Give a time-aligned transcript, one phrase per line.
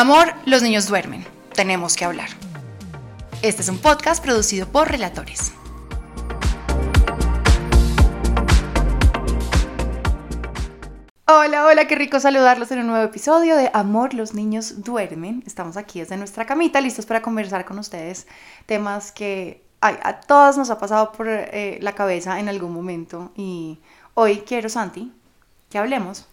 [0.00, 1.26] Amor, los niños duermen.
[1.52, 2.30] Tenemos que hablar.
[3.42, 5.52] Este es un podcast producido por Relatores.
[11.26, 15.42] Hola, hola, qué rico saludarlos en un nuevo episodio de Amor, los niños duermen.
[15.46, 18.26] Estamos aquí desde nuestra camita, listos para conversar con ustedes
[18.64, 23.32] temas que a todas nos ha pasado por eh, la cabeza en algún momento.
[23.36, 23.78] Y
[24.14, 25.12] hoy quiero, Santi,
[25.68, 26.26] que hablemos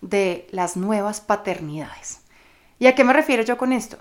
[0.00, 2.19] de las nuevas paternidades.
[2.80, 3.98] ¿Y a qué me refiero yo con esto?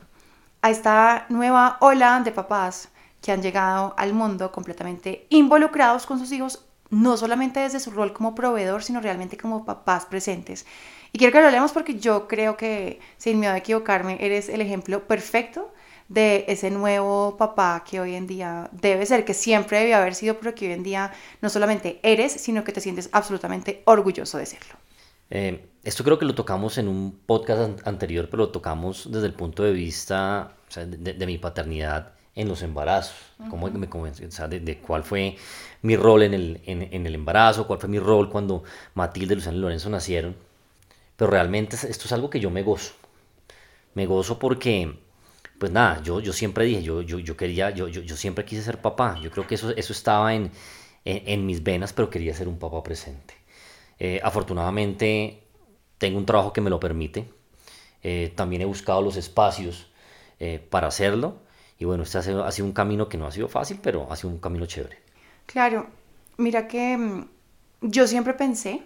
[0.61, 2.87] A esta nueva ola de papás
[3.21, 8.13] que han llegado al mundo completamente involucrados con sus hijos, no solamente desde su rol
[8.13, 10.65] como proveedor, sino realmente como papás presentes.
[11.11, 14.61] Y quiero que lo hablemos porque yo creo que, sin miedo a equivocarme, eres el
[14.61, 15.73] ejemplo perfecto
[16.07, 20.39] de ese nuevo papá que hoy en día debe ser, que siempre debió haber sido,
[20.39, 21.11] pero que hoy en día
[21.41, 24.75] no solamente eres, sino que te sientes absolutamente orgulloso de serlo.
[25.29, 29.33] Eh, esto creo que lo tocamos en un podcast anterior, pero lo tocamos desde el
[29.33, 33.15] punto de vista de, mi paternidad en los embarazos,
[33.49, 35.35] cómo me de, cuál fue
[35.81, 39.61] mi rol en el, en, el embarazo, cuál fue mi rol cuando Matilde, Luciano y
[39.61, 40.35] Lorenzo nacieron.
[41.15, 42.93] Pero realmente esto es algo que yo me gozo.
[43.93, 44.99] Me gozo porque,
[45.57, 48.61] pues nada, yo, yo siempre dije, yo, yo, yo quería, yo, yo, yo siempre quise
[48.61, 49.19] ser papá.
[49.21, 50.51] Yo creo que eso, eso estaba en,
[51.03, 53.38] en, mis venas, pero quería ser un papá presente.
[53.99, 55.43] Eh, afortunadamente
[55.97, 57.25] tengo un trabajo que me lo permite.
[58.01, 59.91] Eh, también he buscado los espacios
[60.39, 61.37] eh, para hacerlo.
[61.77, 64.11] Y bueno, este ha sido, ha sido, un camino que no ha sido fácil, pero
[64.11, 64.97] ha sido un camino chévere.
[65.45, 65.87] Claro,
[66.37, 67.29] mira que mm,
[67.81, 68.83] yo siempre pensé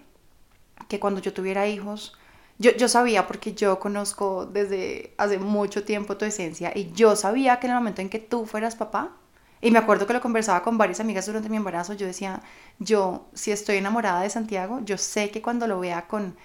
[0.87, 2.17] que cuando yo tuviera hijos,
[2.57, 7.59] yo, yo sabía porque yo conozco desde hace mucho tiempo tu esencia y yo sabía
[7.59, 9.17] que en el momento en que tú fueras papá,
[9.63, 12.41] y me acuerdo que lo conversaba con varias amigas durante mi embarazo, yo decía,
[12.79, 16.35] yo si estoy enamorada de Santiago, yo sé que cuando lo vea con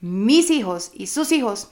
[0.00, 1.70] mis hijos y sus hijos,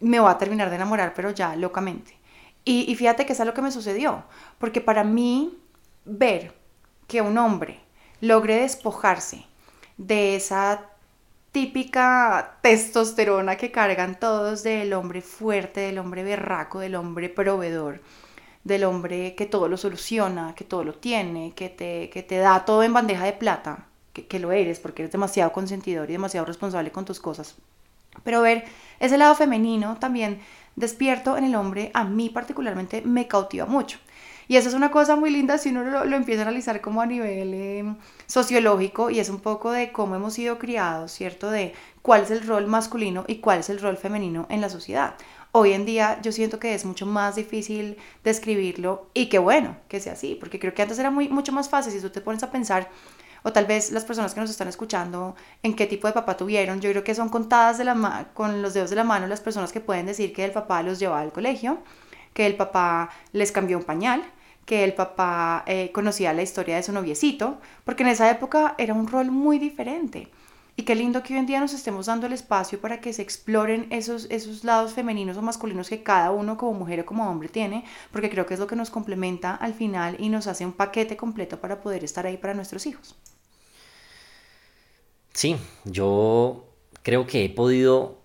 [0.00, 2.18] me va a terminar de enamorar, pero ya locamente.
[2.64, 4.24] Y, fíjate que es lo que me sucedió,
[4.58, 5.56] porque para mí
[6.04, 6.52] ver
[7.06, 7.78] que un hombre
[8.20, 9.46] logre despojarse
[9.98, 10.90] de esa
[11.52, 18.00] típica testosterona que cargan todos del hombre fuerte, del hombre berraco, del hombre proveedor,
[18.64, 22.64] del hombre que todo lo soluciona, que todo lo tiene, que te, que te da
[22.64, 26.90] todo en bandeja de plata, que, lo eres porque eres demasiado consentidor y demasiado responsable
[26.90, 27.56] con tus cosas.
[28.22, 28.64] Pero ver
[29.00, 30.40] ese lado femenino también
[30.76, 33.98] despierto en el hombre, a mí particularmente me cautiva mucho.
[34.46, 37.06] Y eso es una cosa muy linda si uno lo, empieza a analizar como a
[37.06, 41.50] nivel em, sociológico y es un poco de cómo hemos sido criados, ¿cierto?
[41.50, 45.14] De cuál es el rol masculino y cuál es el rol femenino en la sociedad.
[45.56, 50.00] Hoy en día yo siento que es mucho más difícil describirlo y qué bueno que
[50.00, 52.42] sea así, porque creo que antes era muy, mucho más fácil si tú te pones
[52.42, 52.90] a pensar
[53.44, 56.80] o tal vez las personas que nos están escuchando, en qué tipo de papá tuvieron.
[56.80, 57.80] Yo creo que son contadas
[58.34, 60.98] con los dedos de la mano las personas que pueden decir que el papá los
[60.98, 61.78] llevaba al colegio,
[62.32, 64.24] que el papá les cambió un pañal,
[64.66, 68.92] que el papá eh, conocía la historia de su noviecito, porque en esa época era
[68.92, 70.32] un rol muy diferente.
[70.76, 73.22] Y qué lindo que hoy en día nos estemos dando el espacio para que se
[73.22, 77.48] exploren esos, esos lados femeninos o masculinos que cada uno como mujer o como hombre
[77.48, 80.72] tiene, porque creo que es lo que nos complementa al final y nos hace un
[80.72, 83.14] paquete completo para poder estar ahí para nuestros hijos.
[85.32, 86.64] Sí, yo
[87.02, 88.18] creo que he podido,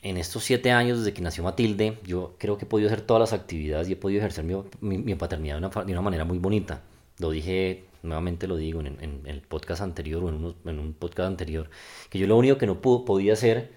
[0.00, 3.20] en estos siete años desde que nació Matilde, yo creo que he podido hacer todas
[3.20, 6.82] las actividades y he podido ejercer mi, paternidad de una, de una, manera muy bonita.
[7.18, 11.70] Lo dije, nuevamente lo digo en, el podcast anterior o en, en, un podcast anterior,
[12.10, 13.72] que yo lo único que no pudo, podía hacer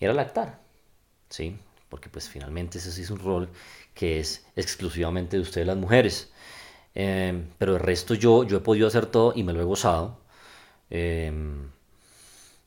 [0.00, 0.60] era lactar,
[1.28, 1.56] ¿sí?
[1.88, 3.48] Porque pues finalmente ese sí es un rol
[3.94, 6.32] que es exclusivamente de ustedes las mujeres.
[6.94, 10.20] Eh, pero el resto yo, yo he podido hacer todo y me lo he gozado.
[10.90, 11.32] Eh,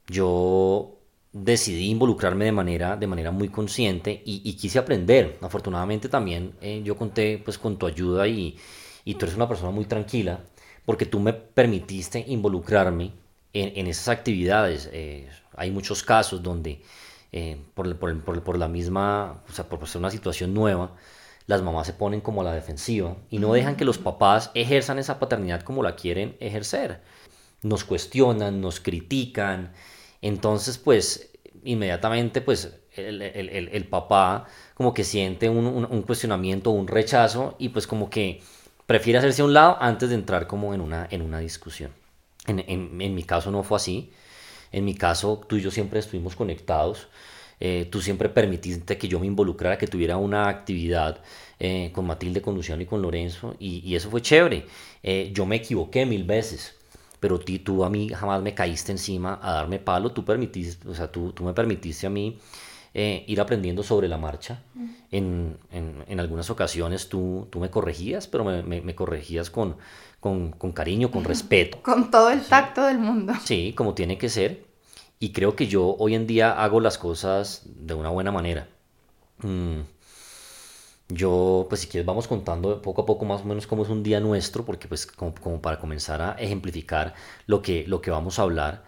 [0.07, 0.97] yo
[1.33, 5.37] decidí involucrarme de manera, de manera muy consciente y, quise aprender.
[5.41, 8.57] Afortunadamente también eh, yo conté pues con tu ayuda y,
[9.05, 10.43] y, tú eres una persona muy tranquila
[10.87, 13.11] porque tú me permitiste involucrarme
[13.51, 14.89] en, esas actividades.
[14.93, 15.27] Eh,
[15.57, 16.81] hay muchos casos donde
[17.33, 20.95] eh, por, por, por, por, la misma, o sea, por ser una situación nueva,
[21.45, 24.97] las mamás se ponen como a la defensiva y no dejan que los papás ejerzan
[24.97, 27.01] esa paternidad como la quieren ejercer.
[27.63, 29.73] Nos cuestionan, nos critican,
[30.21, 31.31] entonces, pues,
[31.65, 38.09] inmediatamente, pues, el, papá como que siente un, un, cuestionamiento, un rechazo y pues como
[38.09, 38.41] que
[38.87, 41.91] prefiere hacerse a un lado antes de entrar como en una, en una discusión.
[42.47, 44.11] En, mi caso no fue así.
[44.71, 47.09] En mi caso, tú y yo siempre estuvimos conectados.
[47.59, 51.21] Eh, tú siempre permitiste que yo me involucrara, que tuviera una actividad
[51.59, 54.65] eh, con Matilde, con Luciano y con Lorenzo, y, eso fue chévere.
[55.03, 56.75] Eh, yo me equivoqué mil veces,
[57.19, 60.93] pero ti, tú a mí jamás me caíste encima a darme palo, tú permitiste, o
[60.93, 62.37] sea, tú, tú me permitiste a mí
[62.99, 64.63] eh, ir aprendiendo sobre la marcha.
[65.11, 69.77] En, en, algunas ocasiones tú, tú me corregías, pero me, me, corregías con,
[70.19, 71.77] con, con, cariño, con respeto.
[71.83, 73.33] Con todo el tacto del mundo.
[73.45, 74.65] Sí, como tiene que ser.
[75.19, 78.67] Y creo que yo hoy en día hago las cosas de una buena manera.
[79.43, 79.81] Mm,
[81.09, 84.01] yo, pues si quieres, vamos contando poco a poco más o menos cómo es un
[84.01, 87.13] día nuestro, porque pues como, como, para comenzar a ejemplificar
[87.45, 88.85] lo que, lo que vamos a hablar.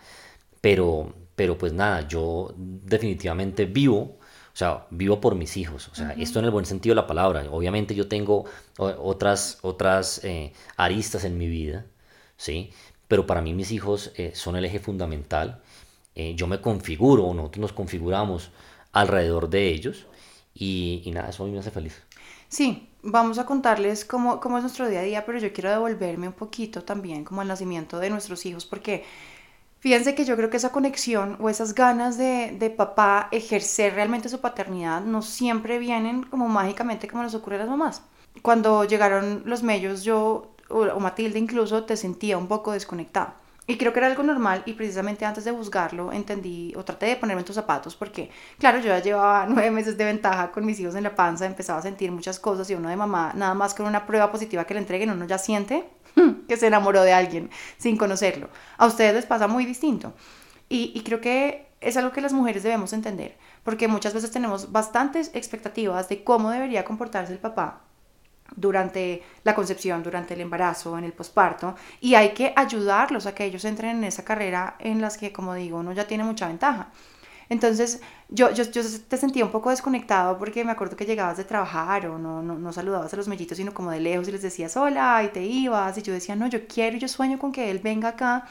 [0.62, 4.18] Pero, pero pues nada, yo definitivamente vivo,
[4.54, 7.08] o sea, vivo por mis hijos, o sea, esto en el buen sentido de la
[7.08, 7.46] palabra.
[7.50, 8.44] Obviamente yo tengo
[8.78, 11.86] otras, otras eh, aristas en mi vida,
[12.36, 12.72] ¿sí?
[13.08, 15.62] Pero para mí mis hijos eh, son el eje fundamental.
[16.14, 18.52] Eh, yo me configuro, nosotros nos configuramos
[18.92, 20.08] alrededor de ellos
[20.54, 22.02] y, y nada, eso a mí me hace feliz.
[22.50, 26.28] Sí, vamos a contarles cómo, cómo es nuestro día a día, pero yo quiero devolverme
[26.28, 29.06] un poquito también como al nacimiento de nuestros hijos, porque
[29.80, 34.30] fíjense que yo creo que esa conexión o esas ganas de, de papá ejercer realmente
[34.30, 38.04] su paternidad no siempre vienen como mágicamente como nos ocurre a las mamás.
[38.42, 43.34] Cuando llegaron los mellos, yo, o, Matilde incluso, te sentía un poco desconectado.
[43.68, 47.18] Y creo que era algo normal y precisamente antes de buscarlo entendí o traté de
[47.18, 50.80] ponerme en tus zapatos porque, claro, yo ya llevaba nueve meses de ventaja con mis
[50.80, 53.76] hijos en la panza, empezaba a sentir muchas cosas y uno de mamá, nada más
[53.76, 55.88] con una prueba positiva que le entreguen, uno ya siente
[56.48, 58.50] que se enamoró de alguien sin conocerlo.
[58.78, 60.14] A ustedes les pasa muy distinto.
[60.70, 65.32] Y, creo que es algo que las mujeres debemos entender porque muchas veces tenemos bastantes
[65.34, 67.82] expectativas de cómo debería comportarse el papá
[68.56, 73.46] durante la concepción, durante el embarazo, en el posparto, y hay que ayudarlos a que
[73.46, 76.90] ellos entren en esa carrera en las que, como digo, uno ya tiene mucha ventaja.
[77.50, 78.00] Entonces,
[78.30, 82.20] yo, yo, te sentía un poco desconectado porque me acuerdo que llegabas de trabajar o
[82.20, 85.24] no, no, no, saludabas a los mellitos, sino como de lejos y les decías hola
[85.24, 85.98] y te ibas.
[85.98, 88.46] Y yo decía, no, yo quiero y yo sueño con que él venga acá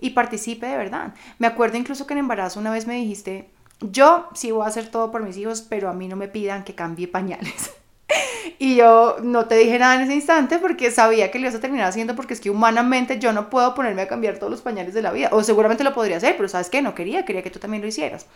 [0.00, 1.14] y participe de verdad.
[1.38, 3.50] Me acuerdo incluso que en embarazo una vez me dijiste,
[3.80, 6.64] yo sí voy a hacer todo por mis hijos, pero a mí no me pidan
[6.64, 7.72] que cambie pañales.
[8.60, 11.60] Y yo no te dije nada en ese instante porque sabía que lo ibas a
[11.60, 14.94] terminar haciendo porque es que humanamente yo no puedo ponerme a cambiar todos los pañales
[14.94, 15.28] de la vida.
[15.30, 16.82] O seguramente lo podría hacer, pero ¿sabes qué?
[16.82, 18.26] No quería, quería que tú también lo hicieras.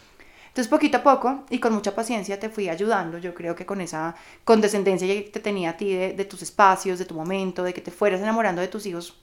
[0.52, 3.16] Entonces, poquito a poco y con mucha paciencia te fui ayudando.
[3.16, 4.14] Yo creo que con esa
[4.44, 7.90] condescendencia que te tenía a ti de, tus espacios, de tu momento, de que te
[7.90, 9.16] fueras enamorando de tus hijos,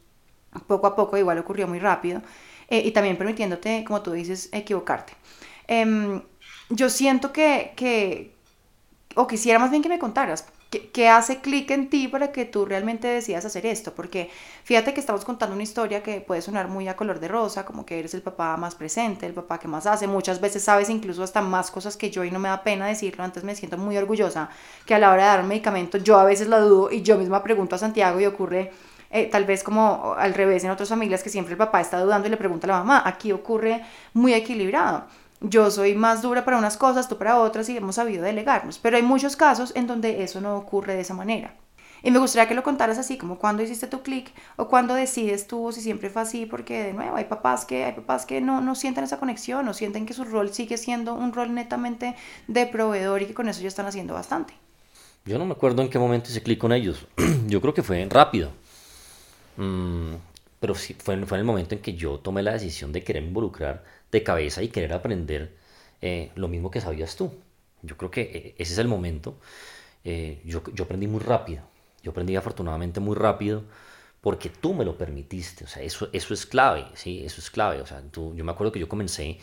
[0.66, 2.24] poco a poco igual ocurrió muy rápido.
[2.68, 5.14] Eh, y también permitiéndote, como tú dices, equivocarte.
[5.68, 6.22] Em,
[6.70, 8.34] yo siento que, que,
[9.20, 12.64] o quisiera más bien que me contaras, ¿Qué, hace clic en ti para que tú
[12.64, 13.96] realmente decidas hacer esto?
[13.96, 14.30] Porque
[14.64, 17.88] fíjate que estamos contando una historia que puede sonar muy a color de rosa, como
[17.88, 20.06] que eres el papá más presente, el papá que más hace.
[20.06, 23.24] Muchas veces sabes incluso hasta más cosas que yo y no me da pena decirlo.
[23.24, 24.52] Antes me siento muy orgullosa
[24.86, 27.18] que a la hora de dar un medicamento yo a veces la dudo y yo
[27.18, 28.72] misma pregunto a Santiago y ocurre
[29.10, 32.28] eh, tal vez como al revés en otras familias que siempre el papá está dudando
[32.28, 33.02] y le pregunta a la mamá.
[33.06, 33.84] Aquí ocurre
[34.14, 35.06] muy equilibrado
[35.42, 38.80] yo soy más dura para unas cosas, tú para otras y hemos sabido delegarnos.
[38.80, 41.56] Pero hay muchos casos en donde eso no ocurre de esa manera.
[42.02, 45.48] Y me gustaría que lo contaras así, como cuando hiciste tu clic o cuando decides
[45.48, 48.62] tú, si siempre fue así, porque de nuevo hay papás que, hay papás que no,
[48.62, 52.16] no sienten esa conexión o sienten que su rol sigue siendo un rol netamente
[52.48, 54.54] de proveedor y que con eso ya están haciendo bastante.
[55.26, 57.06] Yo no me acuerdo en qué momento hice clic con ellos.
[57.48, 58.52] yo creo que fue rápido.
[59.58, 60.14] Mm,
[60.62, 63.24] pero sí, fue, fue en el momento en que yo tomé la decisión de querer
[63.24, 65.56] involucrar de cabeza y querer aprender
[66.02, 67.34] eh, lo mismo que sabías tú.
[67.82, 69.38] Yo creo que eh, ese es el momento.
[70.04, 71.64] Eh, yo, yo, aprendí muy rápido.
[72.04, 73.64] Yo aprendí afortunadamente muy rápido
[74.22, 75.66] porque tú me lo permitiste.
[75.66, 77.24] O sea, eso, eso es clave, ¿sí?
[77.26, 77.82] Eso es clave.
[77.82, 79.40] O sea, tú, yo me acuerdo que yo comencé,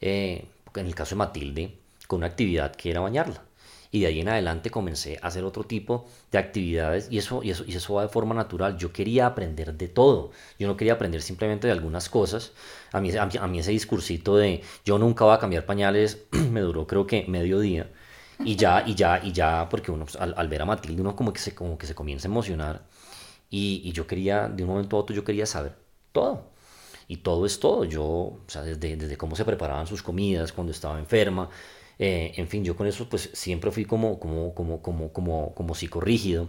[0.00, 3.42] en el caso de Matilde, con una actividad que era bañarla
[3.90, 7.50] y de ahí en adelante comencé a hacer otro tipo de actividades y eso, y
[7.50, 8.76] eso, y eso va de forma natural.
[8.78, 12.52] Yo quería aprender de todo, yo no quería aprender simplemente de algunas cosas.
[12.92, 16.86] A mí, a mí, ese discursito de yo nunca voy a cambiar pañales me duró
[16.86, 17.90] creo que medio día
[18.44, 21.32] y ya, y ya, y ya, porque uno pues, al, ver a Matilde uno como
[21.32, 22.86] que se, como que se comienza a emocionar
[23.50, 25.76] y, y yo quería, de un momento a otro yo quería saber
[26.12, 26.50] todo
[27.10, 27.84] y todo es todo.
[27.84, 31.50] Yo, o sea, desde, desde cómo se preparaban sus comidas cuando estaba enferma,
[32.02, 35.74] eh, en fin, yo con eso pues siempre fui como, como, como, como, como, como
[35.74, 36.48] psicorrígido.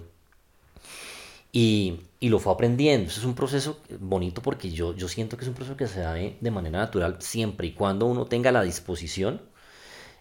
[1.52, 3.10] Y, y, lo fue aprendiendo.
[3.10, 6.00] Eso es un proceso bonito porque yo, yo siento que es un proceso que se
[6.00, 9.42] da de, manera natural siempre y cuando uno tenga la disposición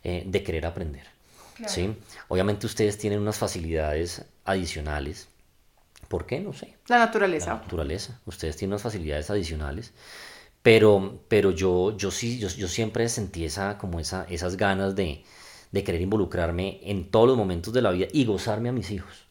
[0.02, 1.06] eh, de querer aprender.
[1.68, 1.94] ¿sí?
[2.26, 5.28] Obviamente ustedes tienen unas facilidades adicionales.
[6.08, 6.40] ¿Por qué?
[6.40, 6.75] No sé.
[6.88, 7.54] La naturaleza.
[7.54, 8.20] La naturaleza.
[8.26, 9.92] Ustedes tienen unas facilidades adicionales
[10.62, 15.25] pero, pero yo, yo sí, yo, yo siempre sentí esa, como esa, esas ganas de,
[15.73, 19.26] de, querer involucrarme en todos los momentos de la vida y gozarme a mis hijos.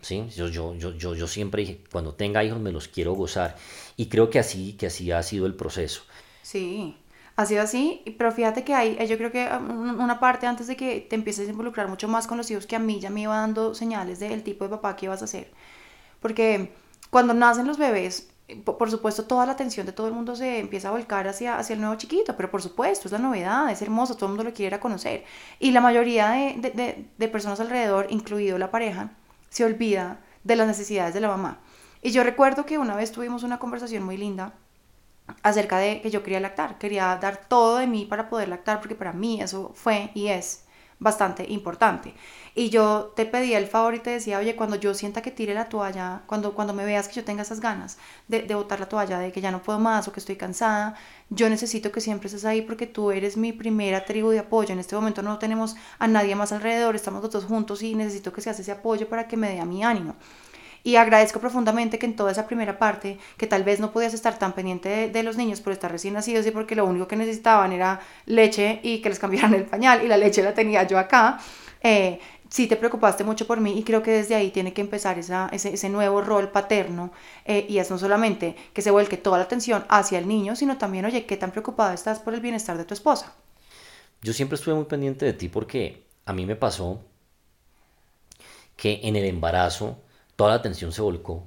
[0.00, 0.26] Sí.
[0.34, 3.56] Yo, yo, yo, yo, yo siempre dije, cuando tenga hijos me los quiero gozar.
[3.96, 6.02] Y creo que así, que así ha sido el proceso.
[6.42, 6.96] Sí.
[7.36, 10.76] ha sido así, pero fíjate que hay, yo creo que um, una parte antes de
[10.76, 13.22] que te empieces a involucrar mucho más con los hijos que a mí ya me
[13.22, 15.50] iba dando señales del tipo de papá que ibas a ser.
[16.20, 16.72] Porque
[17.10, 18.28] cuando nacen los bebés,
[18.64, 21.74] por supuesto, toda la atención de todo el mundo se empieza a volcar hacia, hacia
[21.74, 24.54] el nuevo chiquito, pero por supuesto, es la novedad, es hermoso, todo el mundo lo
[24.54, 25.24] quiere conocer.
[25.58, 29.10] Y la mayoría de, de, de personas alrededor, incluido la pareja,
[29.50, 31.60] se olvida de las necesidades de la mamá.
[32.00, 34.54] Y yo recuerdo que una vez tuvimos una conversación muy linda
[35.42, 38.94] acerca de que yo quería lactar, quería dar todo de mí para poder lactar, porque
[38.94, 40.64] para mí eso fue y es
[40.98, 42.14] bastante importante.
[42.58, 45.54] Y yo te pedía el favor y te decía, oye, cuando yo sienta que tire
[45.54, 48.88] la toalla, cuando, cuando me veas que yo tenga esas ganas de, de botar la
[48.88, 50.96] toalla, de que ya no puedo más o que estoy cansada,
[51.30, 54.72] yo necesito que siempre estés ahí porque tú eres mi primera tribu de apoyo.
[54.72, 58.40] En este momento no tenemos a nadie más alrededor, estamos todos juntos y necesito que
[58.40, 60.16] seas ese apoyo para que me dé a mi ánimo.
[60.82, 64.36] Y agradezco profundamente que en toda esa primera parte, que tal vez no podías estar
[64.36, 67.72] tan pendiente de, los niños por estar recién nacidos y porque lo único que necesitaban
[67.72, 71.38] era leche y que les cambiaran el pañal y la leche la tenía yo acá,
[71.80, 75.18] eh, sí te preocupaste mucho por mí y creo que desde ahí tiene que empezar
[75.18, 77.12] ese, ese, nuevo rol paterno
[77.44, 80.78] eh, y es no solamente que se vuelque toda la atención hacia el niño, sino
[80.78, 83.34] también, oye, ¿qué tan preocupada estás por el bienestar de tu esposa?
[84.22, 87.00] Yo siempre estuve muy pendiente de ti porque a mí me pasó
[88.76, 89.98] que en el embarazo
[90.36, 91.46] toda la atención se volcó,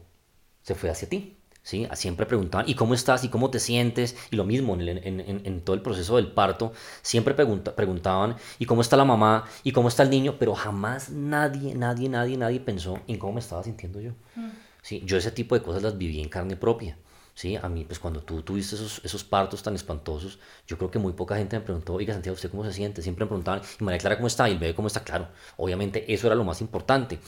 [0.62, 1.38] se fue hacia ti.
[1.72, 1.88] ¿Sí?
[1.94, 3.24] Siempre preguntaban, ¿y cómo estás?
[3.24, 4.18] ¿Y cómo te sientes?
[4.30, 8.66] Y lo mismo en, en, en todo el proceso del parto, siempre pregunta, preguntaban, ¿y
[8.66, 9.46] cómo está la mamá?
[9.64, 10.36] ¿Y cómo está el niño?
[10.38, 14.12] Pero jamás nadie, nadie, nadie, nadie pensó en cómo me estaba sintiendo yo.
[14.36, 14.50] Mm.
[14.82, 15.02] ¿sí?
[15.06, 16.98] Yo ese tipo de cosas las viví en carne propia.
[17.34, 17.56] ¿Sí?
[17.56, 21.14] A mí, pues cuando tú tuviste esos, esos partos tan espantosos, yo creo que muy
[21.14, 23.02] poca gente me preguntó, oiga Santiago, ¿usted cómo se siente?
[23.02, 24.48] Siempre me preguntaban, ¿y María Clara cómo está?
[24.50, 25.04] ¿Y el bebé cómo está?
[25.04, 27.20] Claro, obviamente eso era lo más importante.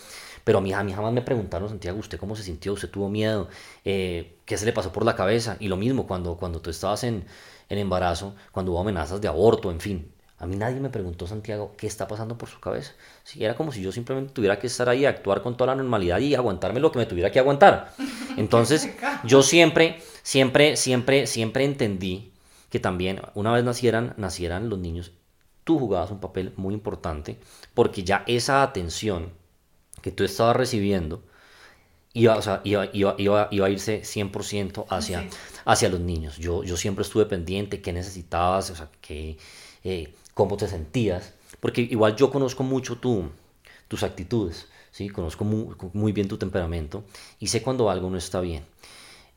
[0.44, 2.74] Pero a mí, a mí jamás me preguntaron, Santiago, ¿usted cómo se sintió?
[2.74, 3.48] ¿Usted tuvo miedo?
[3.86, 5.58] Eh, ¿Qué se le pasó por la cabeza?
[5.60, 7.26] Y lo mismo, cuando, cuando tú estabas en,
[7.70, 10.14] en embarazo, cuando hubo amenazas de aborto, en fin.
[10.44, 12.92] A mí nadie me preguntó, Santiago, qué está pasando por su cabeza.
[13.24, 16.20] Sí, era como si yo simplemente tuviera que estar ahí, actuar con toda la normalidad
[16.20, 17.94] y aguantarme lo que me tuviera que aguantar.
[18.36, 18.90] Entonces,
[19.24, 22.34] yo siempre, siempre, siempre, siempre entendí
[22.70, 25.14] que también una vez nacieran, nacieran los niños,
[25.64, 27.40] tú jugabas un papel muy importante
[27.74, 29.32] porque ya esa atención
[30.02, 31.24] que tú estabas recibiendo
[32.12, 35.26] iba, o sea, iba, iba, iba, iba, a irse 100% hacia,
[35.64, 36.36] hacia los niños.
[36.36, 39.38] Yo, yo siempre estuve pendiente, qué necesitabas, o sea, qué,
[39.86, 43.30] eh, cómo te sentías, porque igual yo conozco mucho tu,
[43.88, 45.10] tus actitudes, ¿sí?
[45.10, 47.04] conozco muy, bien tu temperamento
[47.40, 48.64] y sé cuando algo no está bien.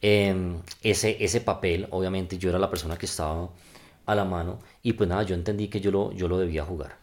[0.03, 3.49] Eh, ese, ese papel, obviamente yo era la persona que estaba
[4.07, 6.97] a la mano y pues nada, yo entendí que yo lo, yo lo debía jugar.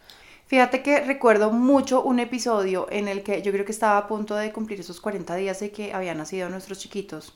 [0.48, 4.36] Fíjate que recuerdo mucho un episodio en el que yo creo que estaba a punto
[4.36, 7.34] de cumplir esos 40 días de que habían nacido nuestros chiquitos.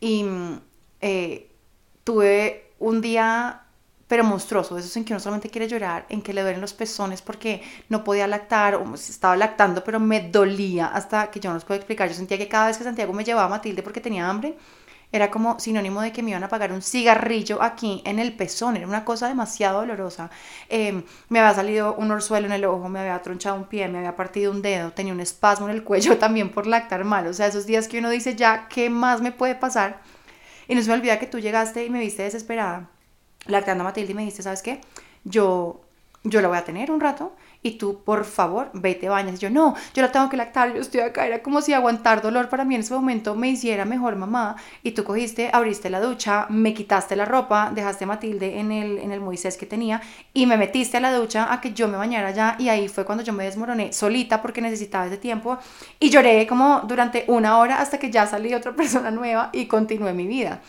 [0.00, 0.26] Y
[1.00, 1.48] eh,
[2.04, 3.62] tuve un día,
[4.10, 6.72] pero monstruoso, eso es en que no solamente quiere llorar, en que le duelen los
[6.72, 11.58] pezones porque no podía lactar, o estaba lactando, pero me dolía hasta que yo no
[11.58, 12.08] os puedo explicar.
[12.08, 14.56] Yo sentía que cada vez que Santiago me llevaba a Matilde porque tenía hambre,
[15.12, 18.76] era como sinónimo de que me iban a pagar un cigarrillo aquí en el pezón,
[18.76, 20.28] era una cosa demasiado dolorosa.
[20.68, 23.98] Em, me había salido un orzuelo en el ojo, me había tronchado un pie, me
[23.98, 27.32] había partido un dedo, tenía un espasmo en el cuello también por lactar mal, o
[27.32, 30.00] sea, esos días que uno dice ya, ¿qué más me puede pasar?
[30.66, 32.90] Y no se me olvida que tú llegaste y me viste desesperada,
[33.46, 34.80] lactando a Matilde y me dijiste, ¿sabes qué?
[35.24, 35.80] Yo,
[36.24, 37.32] yo la voy a tener un rato
[37.62, 39.34] y tú, por favor, vete, bañas.
[39.34, 41.26] Y yo, no, yo la tengo que lactar, yo estoy acá.
[41.26, 44.56] Era como si aguantar dolor para mí en ese momento me hiciera mejor mamá.
[44.82, 48.98] Y tú cogiste, abriste la ducha, me quitaste la ropa, dejaste a Matilde en el,
[48.98, 50.00] en el Moisés que tenía
[50.32, 52.56] y me metiste a la ducha a que yo me bañara ya.
[52.58, 55.58] Y ahí fue cuando yo me desmoroné solita porque necesitaba ese tiempo.
[55.98, 60.14] Y lloré como durante una hora hasta que ya salí otra persona nueva y continué
[60.14, 60.60] mi vida.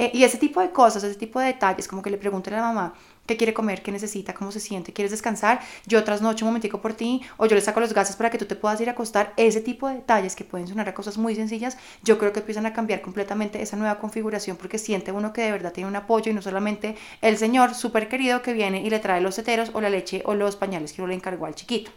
[0.00, 2.56] Eh, y ese tipo de cosas, ese tipo de detalles, como que le pregunté a
[2.56, 2.94] la mamá,
[3.26, 6.94] qué quiere comer, qué necesita, cómo se siente, quieres descansar, yo trasnocho un momentico por
[6.94, 9.34] ti, o yo le saco los gases para que tú te puedas ir a acostar,
[9.36, 12.64] ese tipo de detalles que pueden sonar a cosas muy sencillas, yo creo que empiezan
[12.64, 16.30] a cambiar completamente esa nueva configuración porque siente uno que de verdad tiene un apoyo
[16.30, 19.82] y no solamente el señor súper querido que viene y le trae los heteros o
[19.82, 21.90] la leche o los pañales que uno le encargó al chiquito.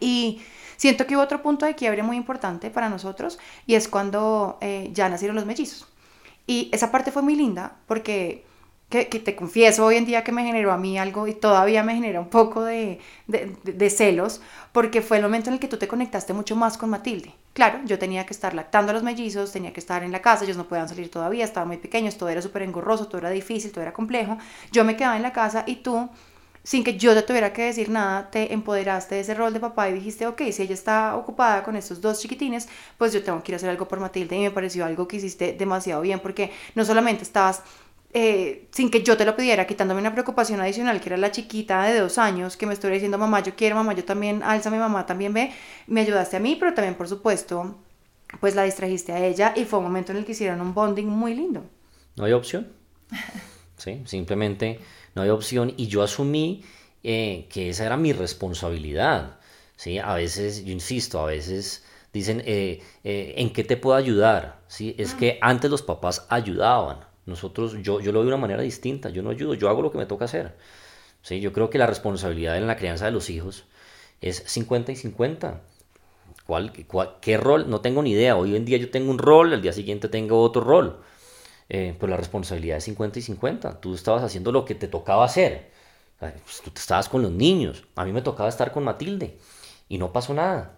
[0.00, 0.40] Y
[0.78, 4.88] siento que hubo otro punto de quiebre muy importante para nosotros y es cuando eh,
[4.94, 5.86] ya nacieron los mellizos.
[6.50, 8.44] Y esa parte fue muy linda porque
[8.88, 11.94] que, te confieso hoy en día que me generó a mí algo y todavía me
[11.94, 14.40] genera un poco de, de, celos,
[14.72, 17.32] porque fue el momento en el que tú te conectaste mucho más con Matilde.
[17.52, 20.42] Claro, yo tenía que estar lactando a los mellizos, tenía que estar en la casa,
[20.42, 23.70] ellos no podían salir todavía, estaban muy pequeños, todo era súper engorroso, todo era difícil,
[23.70, 24.36] todo era complejo.
[24.72, 26.10] Yo me quedaba en la casa y tú,
[26.62, 29.88] sin que yo te tuviera que decir nada, te empoderaste de ese rol de papá
[29.88, 33.52] y dijiste, ok, si ella está ocupada con estos dos chiquitines, pues yo tengo que
[33.52, 36.52] ir a hacer algo por Matilde y me pareció algo que hiciste demasiado bien, porque
[36.74, 37.62] no solamente estabas
[38.12, 41.84] eh, sin que yo te lo pidiera, quitándome una preocupación adicional, que era la chiquita
[41.84, 44.78] de dos años, que me estuviera diciendo, mamá, yo quiero, mamá, yo también, alza mi
[44.78, 45.52] mamá también ve,
[45.86, 47.76] me ayudaste a mí, pero también, por supuesto,
[48.40, 51.06] pues la distrajiste a ella y fue un momento en el que hicieron un bonding
[51.06, 51.64] muy lindo.
[52.16, 52.68] No hay opción.
[53.76, 54.78] Sí, simplemente
[55.14, 56.62] no hay opción y yo asumí
[57.02, 59.38] eh, que esa era mi responsabilidad.
[59.76, 59.98] ¿sí?
[59.98, 64.60] A veces, yo insisto, a veces dicen, eh, eh, ¿en qué te puedo ayudar?
[64.68, 64.94] ¿sí?
[64.98, 66.98] Es que antes los papás ayudaban.
[67.26, 69.10] Nosotros, yo, yo lo veo de una manera distinta.
[69.10, 70.56] Yo no ayudo, yo hago lo que me toca hacer.
[71.22, 71.40] ¿sí?
[71.40, 73.64] Yo creo que la responsabilidad en la crianza de los hijos
[74.20, 75.60] es 50 y 50.
[76.46, 76.72] ¿Cuál,
[77.20, 77.70] ¿Qué rol?
[77.70, 78.36] No tengo ni idea.
[78.36, 81.00] Hoy en día yo tengo un rol, el día siguiente tengo otro rol.
[81.72, 83.80] Eh, pues la responsabilidad es 50 y 50.
[83.80, 85.70] Tú estabas haciendo lo que te tocaba hacer.
[86.18, 87.84] Pues tú estabas con los niños.
[87.94, 89.38] A mí me tocaba estar con Matilde.
[89.88, 90.72] Y no pasó nada.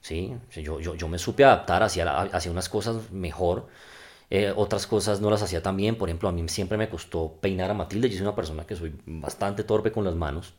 [0.00, 0.34] ¿sí?
[0.52, 3.68] Yo, yo, yo me supe adaptar hacia, hacia unas cosas mejor.
[4.30, 5.96] Eh, otras cosas no las hacía tan bien.
[5.96, 8.08] Por ejemplo, a mí siempre me costó peinar a Matilde.
[8.08, 10.54] Yo soy una persona que soy bastante torpe con las manos.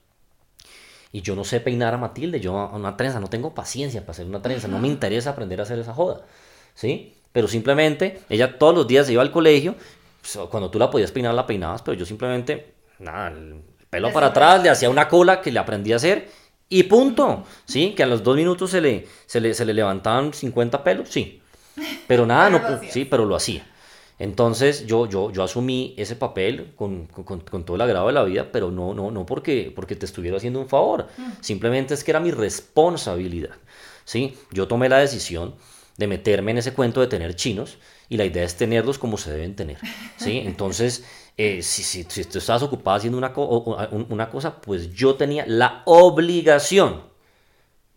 [1.11, 2.39] Y yo no sé peinar a Matilde.
[2.39, 4.67] Yo una trenza, no tengo paciencia para hacer una trenza.
[4.67, 6.21] No me interesa aprender a hacer esa joda.
[6.75, 7.15] ¿Sí?
[7.31, 9.75] Pero simplemente, ella todos los días iba al colegio,
[10.21, 14.27] pues, cuando tú la podías peinar, la peinabas, pero yo simplemente, nada, el pelo para
[14.27, 16.29] atrás, le hacía una cola que le aprendí a hacer
[16.67, 17.43] y punto.
[17.65, 17.93] ¿Sí?
[17.95, 21.41] Que a los dos minutos se le, se le, se le levantaban 50 pelos, sí.
[22.07, 23.65] Pero nada, no, sí, pero lo hacía.
[24.19, 28.23] Entonces yo, yo, yo asumí ese papel con, con, con, todo el agrado de la
[28.23, 31.07] vida, pero no, no, no porque, porque te estuviera haciendo un favor.
[31.39, 33.55] Simplemente es que era mi responsabilidad.
[34.03, 34.37] ¿sí?
[34.51, 35.55] Yo tomé la decisión
[35.99, 37.77] de meterme en ese cuento de tener chinos
[38.07, 39.77] y la idea es tenerlos como se deben tener.
[40.15, 40.37] ¿sí?
[40.45, 41.03] Entonces,
[41.35, 43.33] eh, si, si, si, tú estabas ocupada haciendo una,
[44.07, 47.03] una cosa, pues yo tenía la obligación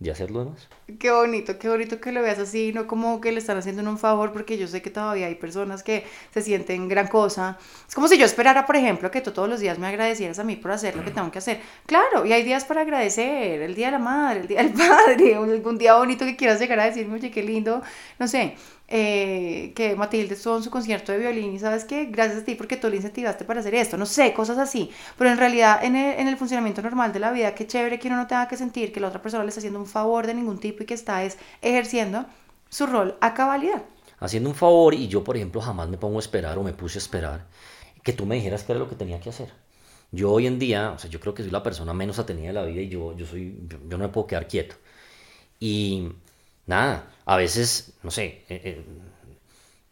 [0.00, 0.68] de hacerlo demás.
[0.98, 3.98] Qué bonito, qué bonito que lo veas así, no como que le están haciendo un
[3.98, 7.58] favor, porque yo sé que todavía hay personas que se sienten gran cosa.
[7.88, 10.44] Es como si yo esperara, por ejemplo, que tú todos los días me agradecieras a
[10.44, 11.60] mí por hacer lo que tengo que hacer.
[11.86, 15.34] Claro, y hay días para agradecer, el día de la madre, el día del padre,
[15.36, 17.82] algún día bonito que quieras llegar a decirme, oye, qué lindo,
[18.18, 18.56] no sé,
[18.88, 22.54] eh, que Matilde estuvo en su concierto de violín y sabes que gracias a ti
[22.54, 25.96] porque tú le incentivaste para hacer esto, no sé, cosas así, pero en realidad en
[25.96, 28.56] el, en el funcionamiento normal de la vida, qué chévere que uno no tenga que
[28.56, 30.94] sentir que la otra persona le está haciendo un favor de ningún tipo y que
[30.94, 32.26] está es ejerciendo
[32.68, 33.82] su rol a cabalidad.
[34.18, 36.98] Haciendo un favor y yo, por ejemplo, jamás me pongo a esperar o me puse
[36.98, 37.46] a esperar
[38.02, 39.52] que tú me dijeras qué era lo que tenía que hacer.
[40.10, 42.52] Yo hoy en día, o sea, yo creo que soy la persona menos atenida de
[42.52, 44.74] la vida y yo, yo, soy, yo no me puedo quedar quieto.
[45.58, 46.08] Y
[46.66, 48.84] nada, a veces, no sé, eh, eh,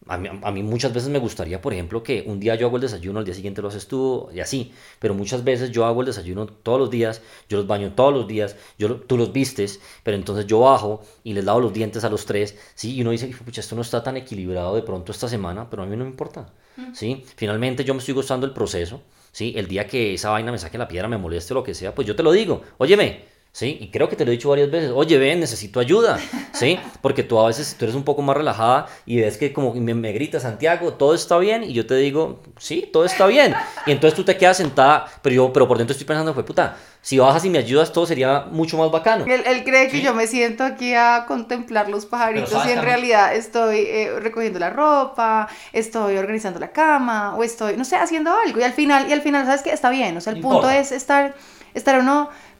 [0.07, 3.19] a, mí, muchas veces me gustaría, por ejemplo, que un día yo hago el desayuno,
[3.19, 6.47] al día siguiente lo haces tú y así, pero muchas veces yo hago el desayuno
[6.47, 10.47] todos los días, yo los baño todos los días, yo, tú los vistes, pero entonces
[10.47, 12.95] yo bajo y les lavo los dientes a los tres, ¿sí?
[12.95, 15.85] Y uno dice, pucha, esto no está tan equilibrado de pronto esta semana, pero a
[15.85, 16.51] mí no me importa,
[16.93, 17.23] ¿sí?
[17.35, 19.53] Finalmente yo me estoy gozando el proceso, ¿sí?
[19.55, 21.93] El día que esa vaina me saque la piedra, me moleste o lo que sea,
[21.93, 23.77] pues yo te lo digo, óyeme, ¿sí?
[23.81, 26.19] Y creo que te lo he dicho varias veces, oye, ven, necesito ayuda,
[26.53, 26.79] ¿sí?
[27.01, 29.93] Porque tú a veces tú eres un poco más relajada y ves que como me,
[29.93, 33.53] me grita Santiago, todo está bien, y yo te digo, sí, todo está bien.
[33.85, 36.77] Y entonces tú te quedas sentada, pero yo, pero por dentro estoy pensando, fue puta,
[37.01, 39.25] si bajas y me ayudas, todo sería mucho más bacano.
[39.25, 43.35] Él, él cree que yo me siento aquí a contemplar los pajaritos y en realidad
[43.35, 48.59] estoy eh, recogiendo la ropa, estoy organizando la cama, o estoy, no sé, haciendo algo.
[48.59, 49.71] Y al final, y al final, ¿sabes qué?
[49.71, 51.33] Está bien, o sea, el punto es estar,
[51.73, 52.50] estar uno no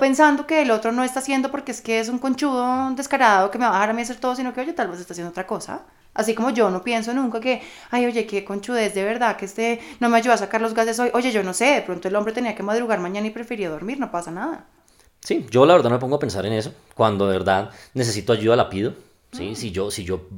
[0.00, 3.58] pensando que el otro no está haciendo porque es que es un conchudo descarado que
[3.58, 5.30] me va a dejar a mí hacer todo, sino que, oye, tal vez está haciendo
[5.30, 5.84] otra cosa.
[6.14, 9.80] Así como yo no pienso nunca que, ay, oye, qué conchudez de verdad que este
[9.98, 11.10] no me ayuda a sacar los gases hoy.
[11.14, 13.98] Oye, yo no sé, de pronto el hombre tenía que madrugar mañana y prefería dormir,
[13.98, 14.66] no pasa nada.
[15.20, 16.74] Sí, yo la verdad no me pongo a pensar en eso.
[16.94, 18.94] Cuando de verdad necesito ayuda, la pido.
[19.32, 19.50] ¿sí?
[19.50, 19.56] Mm.
[19.56, 20.28] Si, yo, si, yo,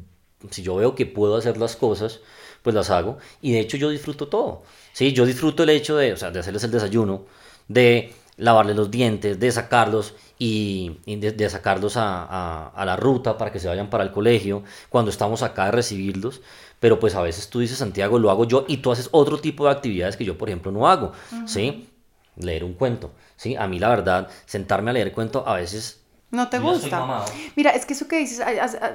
[0.51, 2.21] si yo veo que puedo hacer las cosas,
[2.63, 3.19] pues las hago.
[3.41, 4.63] Y de hecho yo disfruto todo.
[4.93, 7.25] Sí, yo disfruto el hecho de, o sea, de hacerles el desayuno,
[7.67, 13.69] de lavarle los dientes, de sacarlos y, de, sacarlos a, la ruta para que se
[13.69, 16.41] vayan para el colegio, cuando estamos acá de recibirlos,
[16.81, 19.67] pero pues a veces tú dices, Santiago, lo hago yo y tú haces otro tipo
[19.67, 21.13] de actividades que yo, por ejemplo, no hago,
[21.47, 21.89] ¿sí?
[22.37, 23.57] Leer un cuento, ¿sí?
[23.57, 26.01] A mí la verdad, sentarme a leer cuento a veces...
[26.31, 27.25] No te gusta.
[27.55, 28.45] Mira, es que eso que dices,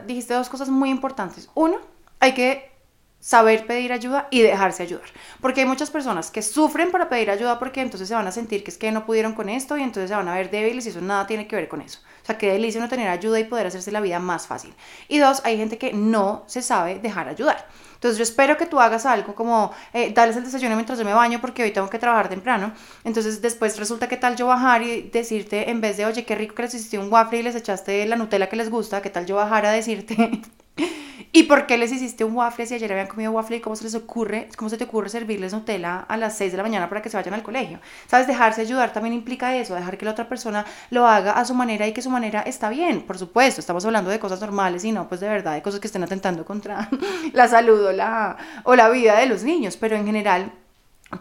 [0.05, 1.49] dijiste dos cosas muy importantes.
[1.55, 1.77] Uno,
[2.19, 2.69] hay que
[3.19, 5.07] saber pedir ayuda y dejarse ayudar.
[5.41, 8.63] Porque hay muchas personas que sufren para pedir ayuda porque entonces se van a sentir
[8.63, 10.89] que es que no pudieron con esto y entonces se van a ver débiles y
[10.89, 11.99] eso nada tiene que ver con eso.
[12.23, 14.73] O sea, qué delicia no tener ayuda y poder hacerse la vida más fácil.
[15.07, 17.67] Y dos, hay gente que no se sabe dejar ayudar.
[17.99, 21.13] Entonces yo espero que tú hagas algo como eh, darles el desayuno mientras yo me
[21.13, 22.71] baño porque hoy tengo que trabajar temprano.
[23.03, 26.55] Entonces después resulta que tal yo bajar y decirte en vez de, oye, qué rico
[26.55, 29.25] que les hiciste un waffle y les echaste la Nutella que les gusta, qué tal
[29.25, 30.15] yo bajar a decirte...
[31.31, 33.83] ¿Y por qué les hiciste un waffle si ayer habían comido waffle y cómo se
[33.83, 37.01] les ocurre, cómo se te ocurre servirles Nutella a las 6 de la mañana para
[37.01, 37.79] que se vayan al colegio?
[38.07, 38.27] ¿Sabes?
[38.27, 41.87] Dejarse ayudar también implica eso, dejar que la otra persona lo haga a su manera
[41.87, 43.61] y que su manera está bien, por supuesto.
[43.61, 46.45] Estamos hablando de cosas normales y no, pues de verdad, de cosas que estén atentando
[46.45, 46.89] contra
[47.33, 50.51] la salud o la, o la vida de los niños, pero en general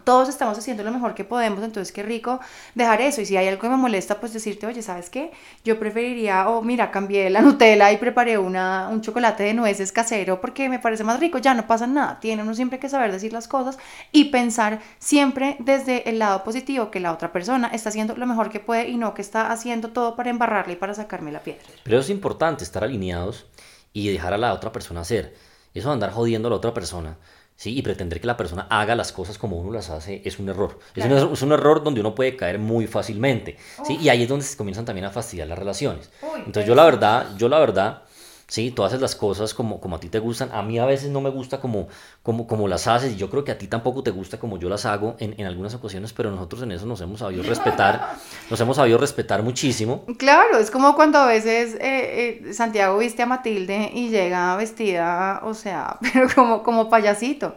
[0.03, 2.39] todos estamos haciendo lo mejor que podemos, entonces qué rico
[2.75, 3.21] dejar eso.
[3.21, 5.31] Y si hay algo que me molesta, pues decirte, oye, ¿sabes qué?
[5.63, 10.39] Yo preferiría, o mira, cambié la Nutella y preparé una, un chocolate de nueces casero
[10.39, 12.19] porque me parece más rico, ya no pasa nada.
[12.19, 13.77] Tiene uno siempre que saber decir las cosas
[14.11, 18.49] y pensar siempre desde el lado positivo, que la otra persona está haciendo lo mejor
[18.49, 21.63] que puede y no que está haciendo todo para embarrarle y para sacarme la piedra.
[21.83, 23.47] Pero es importante estar alineados
[23.91, 25.35] y dejar a la otra persona hacer.
[25.73, 27.17] Eso de andar jodiendo a la otra persona
[27.59, 27.77] ¿sí?
[27.77, 30.79] y pretender que la persona haga las cosas como uno las hace es un error.
[30.95, 33.57] Es, un, es, un, error donde uno puede caer muy fácilmente.
[33.85, 33.97] ¿sí?
[34.01, 36.09] Y ahí es donde se comienzan también a fastidiar las relaciones.
[36.37, 38.03] Entonces yo la verdad, yo la verdad
[38.49, 38.71] ¿sí?
[38.71, 40.49] Tú haces las cosas como, como a ti te gustan.
[40.51, 41.87] A mí a veces no me gusta como,
[42.21, 44.67] como, como las haces y yo creo que a ti tampoco te gusta como yo
[44.67, 48.15] las hago en, en algunas ocasiones, pero nosotros en eso nos hemos sabido respetar,
[48.49, 50.03] nos hemos sabido respetar muchísimo.
[50.17, 55.41] Claro, es como cuando a veces eh, eh, Santiago viste a Matilde y llega vestida,
[55.45, 57.55] o sea, pero como, como payasito.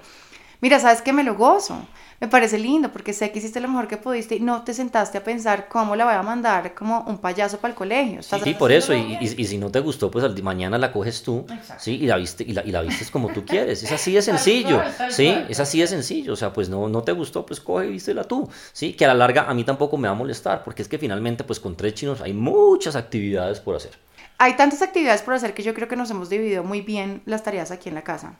[0.62, 1.12] Mira, ¿sabes qué?
[1.12, 1.77] Me lo gozo
[2.22, 5.18] me parece lindo porque sé que hiciste lo mejor que pudiste y no te sentaste
[5.18, 8.22] a pensar cómo la voy a mandar como un payaso para el colegio.
[8.22, 11.44] Sí, por eso, y, y, si no te gustó, pues mañana la coges tú,
[11.79, 11.96] ¿sí?
[11.96, 13.83] Y la, viste, y, la, y la vistes como tú quieres.
[13.83, 15.35] Es así de sencillo, ¿sí?
[15.48, 18.22] Es así de sencillo, o sea, pues no, no te gustó, pues coge y vístela
[18.22, 18.92] tú, ¿sí?
[18.92, 21.42] Que a la larga a mí tampoco me va a molestar porque es que finalmente,
[21.42, 23.98] pues con tres chinos hay muchas actividades por hacer.
[24.38, 27.42] Hay tantas actividades por hacer que yo creo que nos hemos dividido muy bien las
[27.42, 28.37] tareas aquí en la casa.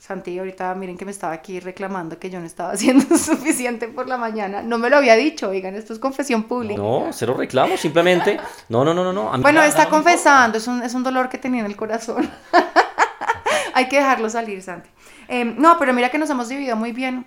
[0.00, 4.08] Santi, ahorita miren que me estaba aquí reclamando que yo no estaba haciendo suficiente por
[4.08, 4.62] la mañana.
[4.62, 6.80] No me lo había dicho, oigan, esto es confesión pública.
[6.80, 8.40] No, cero reclamo, simplemente.
[8.70, 9.30] No, no, no, no.
[9.42, 12.30] bueno, está confesando, es un, es un dolor que tenía en el corazón.
[13.74, 14.88] Hay que dejarlo salir, Santi.
[15.28, 17.26] Em, no, pero mira que nos hemos dividido muy bien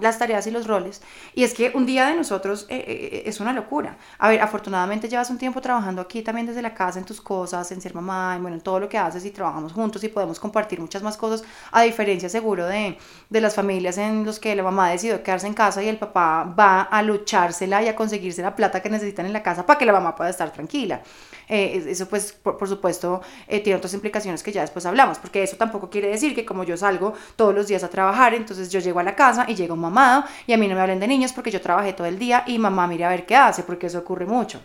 [0.00, 1.02] las tareas y los roles.
[1.34, 3.96] Y es que un día de nosotros eh, eh, es una locura.
[4.18, 7.70] A ver, afortunadamente llevas un tiempo trabajando aquí también desde la casa, en tus cosas,
[7.72, 10.38] en ser mamá, y bueno, en todo lo que haces y trabajamos juntos y podemos
[10.38, 12.98] compartir muchas más cosas, a diferencia seguro de,
[13.28, 16.54] de las familias en los que la mamá decidió quedarse en casa y el papá
[16.58, 19.86] va a luchársela y a conseguirse la plata que necesitan en la casa para que
[19.86, 21.02] la mamá pueda estar tranquila.
[21.48, 25.56] Eh, eso pues por, supuesto eh, tiene otras implicaciones que ya después hablamos, porque eso
[25.56, 29.00] tampoco quiere decir que como yo salgo todos los días a trabajar, entonces yo llego
[29.00, 31.32] a la casa y llega un mamado y a mí no me hablen de niños
[31.32, 33.98] porque yo trabajé todo el día y mamá mire a ver qué hace, porque eso
[33.98, 34.60] ocurre mucho.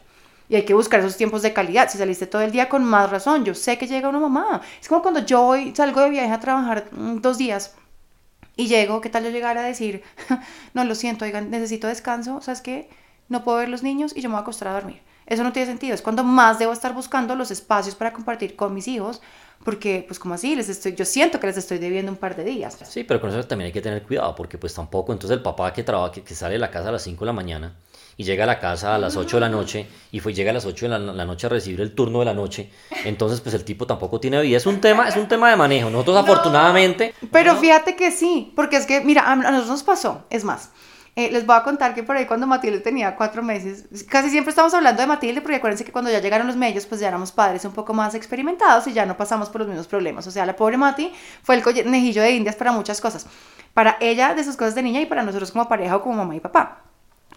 [0.47, 1.89] Y hay que buscar esos tiempos de calidad.
[1.89, 4.62] Si saliste todo el día con más razón, yo sé que llega una mamá.
[4.80, 7.73] Es como cuando yo hoy salgo de viaje a trabajar mm, dos días
[8.56, 10.04] y llego, ¿qué tal yo llegar a decir,
[10.73, 12.89] no lo siento, oigan, necesito descanso, ¿sabes qué?
[13.28, 15.01] No puedo ver los niños y yo me voy a acostar a dormir.
[15.25, 15.95] Eso no tiene sentido.
[15.95, 19.21] Es cuando más debo estar buscando los espacios para compartir con mis hijos,
[19.65, 22.43] porque pues como así, les estoy, yo siento que les estoy debiendo un par de
[22.43, 22.78] días.
[22.88, 25.73] Sí, pero con eso también hay que tener cuidado, porque pues tampoco, entonces el papá
[25.73, 27.75] que trabaja, que, sale de la casa a las 5 de la mañana
[28.15, 30.54] y llega a la casa a las 8 de la noche y fue, llega a
[30.54, 32.69] las 8 de la, noche a recibir el turno de la noche,
[33.06, 34.56] entonces pues el tipo tampoco tiene vida.
[34.56, 35.89] Es un tema, es un tema de manejo.
[35.89, 37.15] Nosotros afortunadamente...
[37.32, 40.69] Pero fíjate que sí, porque es que, mira, a nosotros nos pasó, es más.
[41.17, 44.49] Eh, les voy a contar que por ahí cuando Matilde tenía cuatro meses, casi siempre
[44.49, 47.32] estamos hablando de Matilde, porque acuérdense que cuando ya llegaron los medios, pues ya éramos
[47.32, 50.28] padres un poco más experimentados y ya no pasamos por los mismos problemas.
[50.28, 53.28] O sea, la pobre Mati fue el conejillo de indias para muchas cosas.
[53.73, 56.36] Para ella, de sus cosas de niña, y para nosotros como pareja o como mamá
[56.36, 56.82] y papá.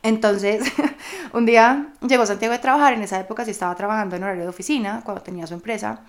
[0.02, 0.72] Entonces,
[1.32, 4.48] un día llegó Santiago de trabajar, en esa época sí estaba trabajando en horario de
[4.48, 6.00] oficina, cuando tenía su empresa,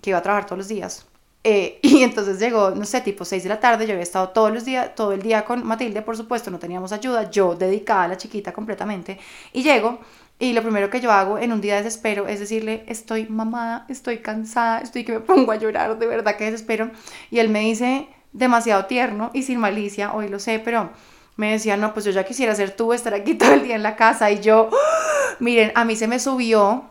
[0.00, 1.06] que iba a trabajar todos los días.
[1.44, 4.52] Eh, y entonces llegó, no sé, tipo 6 de la tarde, yo había estado todos
[4.52, 8.08] los días, todo el día con Matilde, por supuesto, no teníamos ayuda, yo dedicada a
[8.08, 9.18] la chiquita completamente,
[9.52, 10.00] y llego
[10.38, 13.86] y lo primero que yo hago en un día de desespero es decirle, estoy mamada,
[13.88, 16.90] estoy cansada, estoy que me pongo a llorar, de verdad que desespero,
[17.30, 20.90] y él me dice, demasiado tierno y sin malicia, hoy lo sé, pero
[21.36, 23.82] me decía, no, pues yo ya quisiera ser tú, estar aquí todo el día en
[23.82, 25.36] la casa, y yo, ¡ah!
[25.40, 26.90] miren, a mí se me subió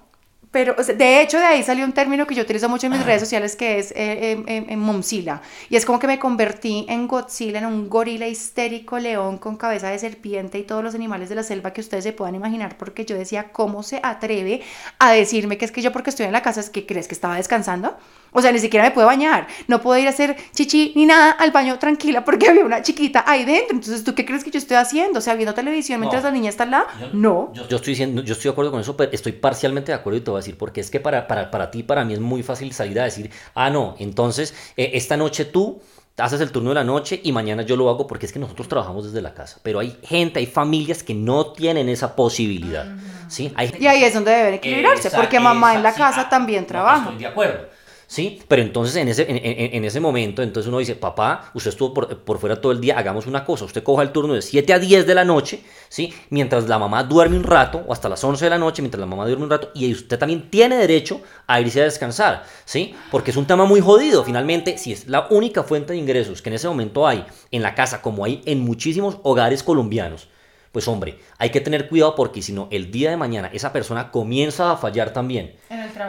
[0.52, 3.22] pero de hecho de ahí salió un término que yo utilizo mucho en mis redes
[3.22, 5.42] sociales que es eh, eh, momzilla.
[5.70, 9.90] Y es como que me convertí en Godzilla, en un gorila histérico, león con cabeza
[9.90, 13.06] de serpiente y todos los animales de la selva que ustedes se puedan imaginar porque
[13.06, 14.62] yo decía, ¿cómo se atreve
[15.00, 17.16] a decirme que es que yo porque estoy en la casa es que crees que
[17.16, 17.96] estaba descansando?
[18.34, 19.48] O sea, ni siquiera me puedo bañar.
[19.68, 23.24] No puedo ir a hacer chichi ni nada al baño tranquila porque había una chiquita
[23.28, 23.76] ahí dentro.
[23.76, 25.20] Entonces, ¿tú qué crees que yo estoy haciendo?
[25.20, 26.88] O sea, viendo televisión mientras la niña está al lado.
[27.14, 27.52] no.
[27.54, 30.22] Yo, estoy diciendo, yo estoy de acuerdo con eso, pero estoy parcialmente de acuerdo y
[30.30, 33.00] a decir, porque es que para, para, para ti, para mí es muy fácil salir
[33.00, 35.82] a decir, ah, no, entonces eh, esta noche tú
[36.18, 38.68] haces el turno de la noche y mañana yo lo hago porque es que nosotros
[38.68, 39.60] trabajamos desde la casa.
[39.64, 42.86] Pero hay gente, hay familias que no tienen esa posibilidad.
[43.28, 43.54] ¿sí?
[43.80, 47.04] y ahí es donde deben equilibrarse, porque mamá en la casa también trabaja.
[47.04, 47.81] estoy de acuerdo.
[48.12, 48.42] ¿Sí?
[48.50, 52.60] Pero entonces en ese, en, ese momento, entonces uno dice, papá, usted estuvo por, fuera
[52.60, 55.16] todo el día, hagamos una cosa, usted coja el turno de 7 a 10 de
[55.16, 56.14] la noche, ¿sí?
[56.30, 59.06] Mientras la mamá duerme un rato, o hasta las 11 de la noche, mientras la
[59.06, 62.94] mamá duerme un rato, y usted también tiene derecho a irse a descansar, ¿sí?
[63.12, 66.50] Porque es un tema muy jodido, finalmente, si es la única fuente de ingresos que
[66.50, 70.28] en ese momento hay en la casa, como hay en muchísimos hogares colombianos,
[70.72, 74.12] pues hombre, hay que tener cuidado porque si no, el día de mañana esa persona
[74.12, 75.56] comienza a fallar también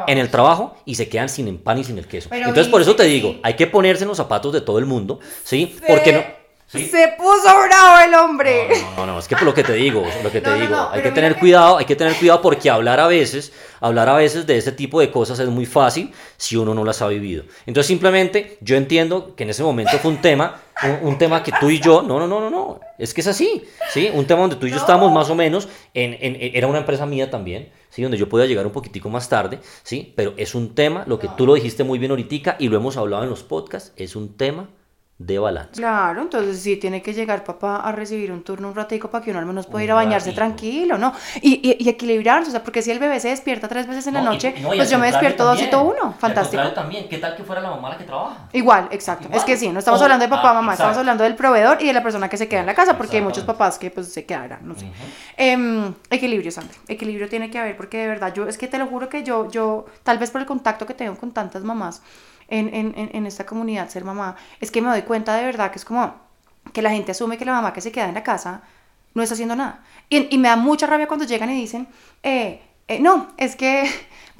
[0.06, 2.28] en el trabajo, y se quedan sin el pan y sin el queso.
[2.32, 5.20] Entonces, por eso te digo, hay que ponerse en los zapatos de todo el mundo,
[5.44, 5.76] ¿sí?
[5.86, 6.41] Porque no
[6.72, 8.68] se puso bravo el hombre.
[8.96, 11.02] No, no, no, es que por lo que te digo, lo que te digo, hay
[11.02, 14.56] que tener cuidado, hay que tener cuidado porque hablar a veces, hablar a veces de
[14.56, 17.44] ese tipo de cosas es muy fácil si uno no las ha vivido.
[17.66, 20.62] Entonces simplemente yo entiendo que en ese momento fue un tema,
[21.02, 23.64] un, tema que tú y yo, no, no, no, no, no, es que es así,
[23.90, 24.10] ¿sí?
[24.12, 27.30] Un tema donde tú y yo estábamos más o menos, en, era una empresa mía
[27.30, 28.02] también, ¿sí?
[28.02, 30.14] Donde yo podía llegar un poquitico más tarde, ¿sí?
[30.16, 32.96] Pero es un tema, lo que tú lo dijiste muy bien ahorita y lo hemos
[32.96, 34.70] hablado en los podcasts, es un tema
[35.26, 35.80] de balance.
[35.80, 39.30] Claro, entonces sí tiene que llegar papá a recibir un turno un ratico para que
[39.30, 41.12] uno al menos pueda ir a bañarse tranquilo, ¿no?
[41.40, 44.22] Y, y, equilibrarse, o sea, porque si el bebé se despierta tres veces en la
[44.22, 46.62] noche, pues yo me despierto dos y todo uno, fantástico.
[46.72, 48.48] también, ¿qué tal que fuera la mamá la que trabaja?
[48.52, 51.36] Igual, exacto, es que sí, no estamos hablando de papá, ah, mamá, estamos hablando del
[51.36, 53.78] proveedor y de la persona que se queda en la casa, porque hay muchos papás
[53.78, 54.86] que pues se quedarán, no sé.
[55.36, 58.86] Em, equilibrio, Sandra, equilibrio tiene que haber, porque de verdad, yo, es que te lo
[58.86, 62.02] juro que yo, yo, tal vez por el contacto que tengo con tantas mamás,
[62.52, 65.78] en, en, en esta comunidad ser mamá, es que me doy cuenta de verdad que
[65.78, 66.14] es como
[66.72, 68.62] que la gente asume que la mamá que se queda en la casa
[69.14, 69.82] no está haciendo nada.
[70.08, 71.88] Y, me da mucha rabia cuando llegan y dicen,
[72.22, 73.90] eh, eh, no, es que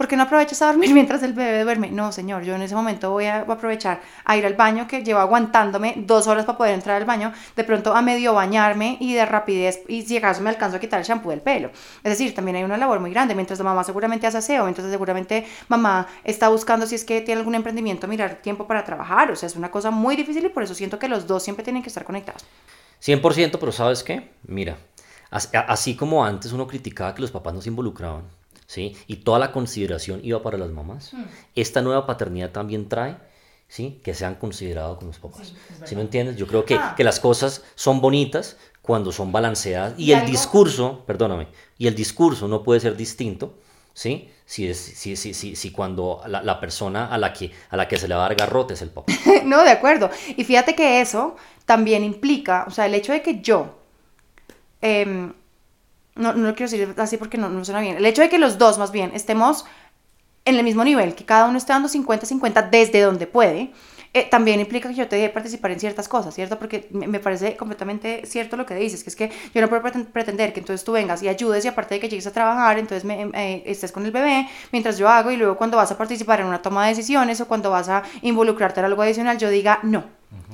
[0.02, 1.88] ¿por qué no aprovechas a dormir mientras el bebé duerme?
[1.88, 5.20] No, señor, yo en ese momento voy a, aprovechar a ir al baño, que llevo
[5.20, 9.24] aguantándome dos horas para poder entrar al baño, de pronto a medio bañarme y de
[9.24, 11.70] rapidez, y si acaso me alcanzo a quitar el shampoo del pelo.
[12.02, 14.90] Es decir, también hay una labor muy grande, mientras la mamá seguramente hace aseo, mientras
[14.90, 19.36] seguramente mamá está buscando si es que tiene algún emprendimiento, mirar tiempo para trabajar, o
[19.36, 21.80] sea, es una cosa muy difícil y por eso siento que los dos siempre tienen
[21.80, 22.44] que estar conectados.
[23.04, 24.32] 100%, pero ¿sabes qué?
[24.48, 24.78] Mira,
[25.30, 28.24] así como antes uno criticaba que los papás no se involucraban,
[28.72, 28.96] ¿sí?
[29.06, 31.12] Y toda la consideración iba para las mamás.
[31.12, 31.24] Hmm.
[31.54, 33.18] Esta nueva paternidad también trae,
[33.68, 34.00] ¿sí?
[34.02, 35.52] Que sean considerados con los papás.
[35.84, 36.36] Sí, me entiendes?
[36.36, 36.94] Yo creo que, ah.
[36.96, 42.48] que, las cosas son bonitas cuando son balanceadas y, el discurso, perdóname, y el discurso
[42.48, 43.58] no puede ser distinto,
[43.92, 44.30] ¿sí?
[44.46, 47.86] Si, es, si, si, si, si cuando la, la, persona a la, que, a la
[47.86, 49.12] que se le va a dar garrote es el papá.
[49.44, 50.08] no, de acuerdo.
[50.34, 53.78] Y fíjate que eso también implica, o sea, el hecho de que yo...
[54.80, 55.30] Eh,
[56.14, 58.38] no, no lo quiero decir así porque no, no suena bien, el hecho de que
[58.38, 59.64] los dos más bien estemos
[60.44, 63.72] en el mismo nivel, que cada uno esté dando 50-50 desde donde puede,
[64.14, 66.58] eh, también implica que yo te dé participar en ciertas cosas, ¿cierto?
[66.58, 70.52] Porque me, parece completamente cierto lo que dices, que es que yo no puedo pretender
[70.52, 73.30] que entonces tú vengas y ayudes y aparte de que llegues a trabajar, entonces me,
[73.32, 76.46] eh, estés con el bebé mientras yo hago y luego cuando vas a participar en
[76.46, 80.04] una toma de decisiones o cuando vas a involucrarte en algo adicional, yo diga, no,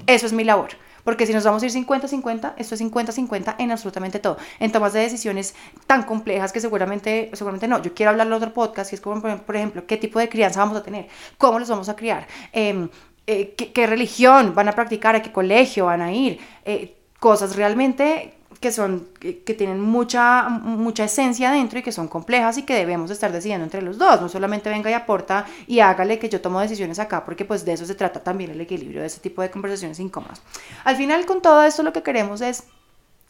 [0.06, 0.70] eso es mi labor.
[1.08, 4.36] Porque si nos vamos a ir 50-50, esto es 50-50 en absolutamente todo.
[4.60, 5.54] En tomas de decisiones
[5.86, 7.80] tan complejas que seguramente, seguramente no.
[7.80, 10.60] Yo quiero hablar de otro podcast, que es como, por ejemplo, qué tipo de crianza
[10.60, 12.90] vamos a tener, cómo los vamos a criar, em,
[13.26, 16.40] eh, qué, religión van a practicar, a qué colegio van a ir.
[16.66, 22.58] Eh, cosas realmente que son que, tienen mucha mucha esencia dentro y que son complejas
[22.58, 26.18] y que debemos estar decidiendo entre los dos, no solamente venga y aporta y hágale
[26.18, 29.06] que yo tomo decisiones acá, porque pues de eso se trata también el equilibrio de
[29.06, 30.42] ese tipo de conversaciones incómodas.
[30.84, 32.64] Al final con todo esto lo que queremos es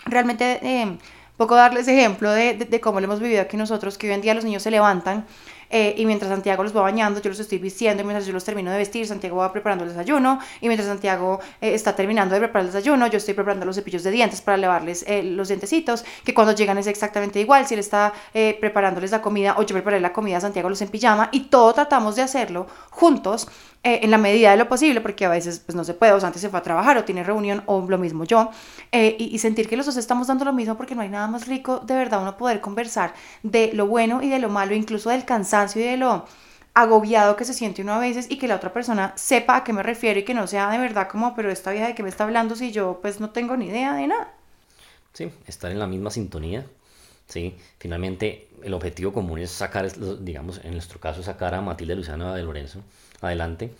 [0.05, 0.99] realmente eh,
[1.37, 4.35] poco darles ejemplo de, de, cómo lo hemos vivido aquí nosotros, que hoy en día
[4.35, 5.27] los niños se levantan
[5.71, 8.45] eh, y mientras Santiago los va bañando, yo los estoy vistiendo, y mientras yo los
[8.45, 12.41] termino de vestir, Santiago va preparando el desayuno, y mientras Santiago eh, está terminando de
[12.41, 16.05] preparar el desayuno, yo estoy preparando los cepillos de dientes para lavarles eh, los dientecitos,
[16.25, 18.13] que cuando llegan es exactamente igual, si él está
[18.61, 22.17] preparándoles la comida o yo preparé la comida, Santiago los en pijama, y todo tratamos
[22.17, 23.49] de hacerlo juntos
[23.85, 26.19] eh, en la medida de lo posible, porque a veces pues, no se puede, o
[26.19, 28.51] sea, antes se fue a trabajar o tiene reunión o lo mismo yo,
[28.91, 31.47] eh, y, sentir que los dos estamos dando lo mismo porque no hay nada más
[31.47, 33.15] rico de verdad uno poder conversar
[33.45, 36.27] de lo bueno y de lo malo, incluso del cansancio y de lo
[36.75, 39.73] agobiado que se siente uno a veces y que la otra persona sepa a qué
[39.73, 42.09] me refiero y que no sea de verdad como, pero esta vida de qué me
[42.09, 44.33] está hablando si yo pues no tengo ni idea de nada.
[45.13, 46.67] Sí, estar en la misma sintonía.
[47.29, 49.89] Sí, finalmente el objetivo común es sacar,
[50.21, 52.83] digamos, en nuestro caso, sacar a Matilde Luciana de Lorenzo
[53.21, 53.71] adelante.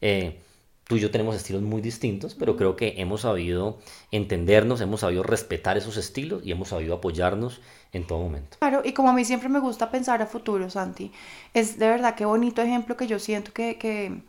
[0.00, 0.38] Eh,
[0.84, 3.78] tú y yo tenemos estilos muy distintos, pero creo que hemos sabido
[4.12, 7.60] entendernos, hemos sabido respetar esos estilos y hemos sabido apoyarnos
[7.92, 8.56] en todo momento.
[8.60, 11.10] Claro, y como a mí siempre me gusta pensar a futuro, Santi,
[11.54, 14.20] es de verdad qué bonito ejemplo que yo siento que, que,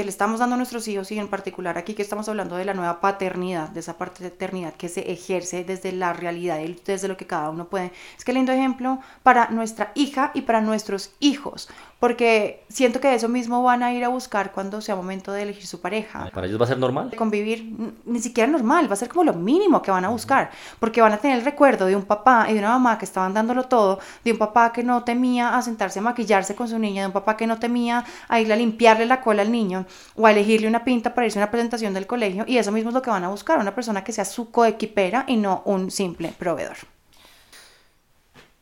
[0.00, 2.64] que le estamos dando a nuestros hijos y en particular aquí que estamos hablando de
[2.64, 6.74] la nueva paternidad, de esa parte de eternidad que se ejerce desde la realidad y
[6.86, 7.92] desde lo que cada uno puede.
[8.16, 13.28] Es que lindo ejemplo para nuestra hija y para nuestros hijos, porque siento que eso
[13.28, 16.30] mismo van a ir a buscar cuando sea momento de elegir su pareja.
[16.32, 17.14] Para ellos va a ser normal.
[17.14, 17.70] Convivir
[18.06, 21.12] ni siquiera normal, va a ser como lo mínimo que van a buscar, porque van
[21.12, 23.98] a tener el recuerdo de un papá y de una mamá que estaban dándolo todo,
[24.24, 27.12] de un papá que no temía a sentarse a maquillarse con su niña, de un
[27.12, 29.84] papá que no temía a irle a limpiarle la cola al niño
[30.16, 32.90] o a elegirle una pinta para irse a una presentación del colegio y eso mismo
[32.90, 35.90] es lo que van a buscar, una persona que sea su coequipera y no un
[35.90, 36.76] simple proveedor.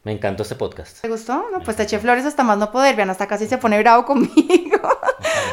[0.05, 1.03] Me encantó este podcast.
[1.03, 1.45] ¿Te gustó?
[1.53, 2.97] No, pues te eché flores hasta más no poder.
[2.97, 4.89] Vean, hasta casi se pone bravo conmigo.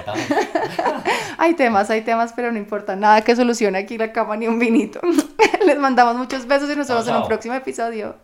[1.38, 4.58] hay temas, hay temas, pero no importa nada que solucione aquí la cama ni un
[4.58, 5.02] vinito.
[5.66, 8.16] Les mandamos muchos besos y nos vemos en un próximo episodio.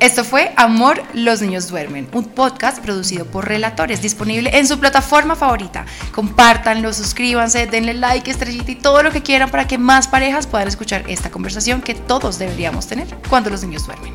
[0.00, 5.34] Esto fue Amor, los niños duermen, un podcast producido por Relatores, disponible en su plataforma
[5.34, 5.86] favorita.
[6.12, 10.68] Compártanlo, suscríbanse, denle like, estrellita y todo lo que quieran para que más parejas puedan
[10.68, 14.14] escuchar esta conversación que todos deberíamos tener cuando los niños duermen.